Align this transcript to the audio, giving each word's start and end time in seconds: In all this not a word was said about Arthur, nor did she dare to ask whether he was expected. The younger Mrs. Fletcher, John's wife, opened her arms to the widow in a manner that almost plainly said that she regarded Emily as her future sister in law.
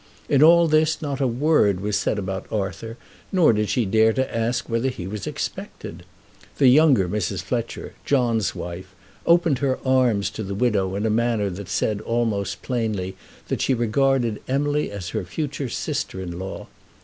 In 0.27 0.41
all 0.41 0.67
this 0.67 0.99
not 0.99 1.21
a 1.21 1.27
word 1.27 1.79
was 1.79 1.95
said 1.95 2.17
about 2.17 2.51
Arthur, 2.51 2.97
nor 3.31 3.53
did 3.53 3.69
she 3.69 3.85
dare 3.85 4.13
to 4.13 4.35
ask 4.35 4.67
whether 4.67 4.89
he 4.89 5.05
was 5.05 5.27
expected. 5.27 6.05
The 6.57 6.69
younger 6.69 7.07
Mrs. 7.07 7.43
Fletcher, 7.43 7.93
John's 8.03 8.55
wife, 8.55 8.95
opened 9.27 9.59
her 9.59 9.77
arms 9.85 10.31
to 10.31 10.41
the 10.41 10.55
widow 10.55 10.95
in 10.95 11.05
a 11.05 11.11
manner 11.11 11.51
that 11.51 12.01
almost 12.01 12.63
plainly 12.63 13.09
said 13.11 13.43
that 13.49 13.61
she 13.61 13.75
regarded 13.75 14.41
Emily 14.47 14.89
as 14.89 15.09
her 15.09 15.23
future 15.23 15.69
sister 15.69 16.19
in 16.19 16.39
law. 16.39 16.65